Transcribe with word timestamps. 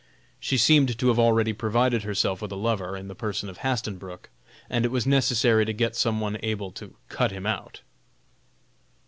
She 0.39 0.57
seemed 0.57 0.97
to 0.97 1.07
have 1.09 1.19
already 1.19 1.53
provided 1.53 2.01
herself 2.01 2.41
with 2.41 2.51
a 2.51 2.55
lover, 2.55 2.97
in 2.97 3.07
the 3.07 3.13
person 3.13 3.49
of 3.49 3.59
Hastenbrook, 3.59 4.31
and 4.67 4.83
it 4.83 4.89
was 4.89 5.05
necessary 5.05 5.63
to 5.63 5.73
get 5.73 5.95
some 5.95 6.19
one 6.19 6.39
able 6.41 6.71
to 6.71 6.95
"cut 7.07 7.29
him 7.29 7.45
out." 7.45 7.81